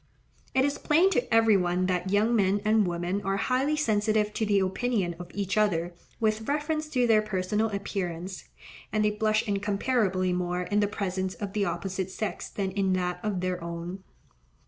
It 0.55 0.65
is 0.65 0.79
plain 0.79 1.11
to 1.11 1.31
every 1.31 1.55
one 1.55 1.85
that 1.85 2.09
young 2.09 2.35
men 2.35 2.59
and 2.65 2.87
women 2.87 3.21
are 3.21 3.37
highly 3.37 3.75
sensitive 3.75 4.33
to 4.33 4.47
the 4.47 4.57
opinion 4.59 5.15
of 5.19 5.29
each 5.31 5.57
other 5.59 5.93
with 6.19 6.47
reference 6.47 6.87
to 6.89 7.05
their 7.05 7.21
personal 7.21 7.69
appearance; 7.69 8.45
and 8.91 9.05
they 9.05 9.11
blush 9.11 9.47
incomparably 9.47 10.33
more 10.33 10.63
in 10.63 10.79
the 10.79 10.87
presence 10.87 11.35
of 11.35 11.53
the 11.53 11.65
opposite 11.65 12.09
sex 12.09 12.49
than 12.49 12.71
in 12.71 12.93
that 12.93 13.19
of 13.21 13.41
their 13.41 13.63
own. 13.63 14.03